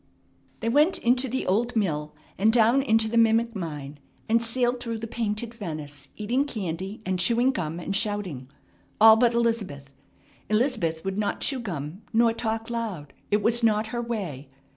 [0.61, 4.97] They went into the Old Mill, and down into the Mimic Mine, and sailed through
[4.97, 8.49] the painted Venice, eating candy and chewing gum and shouting.
[8.99, 9.93] All but Elizabeth.
[10.49, 13.13] Elizabeth would not chew gum nor talk loud.
[13.29, 14.49] It was not her way.